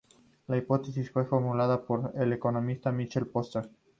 La 0.47 0.57
hipótesis 0.57 1.11
fue 1.11 1.25
formulada 1.25 1.85
por 1.85 2.11
el 2.15 2.33
economista 2.33 2.91
Michael 2.91 3.27
Porter. 3.27 3.69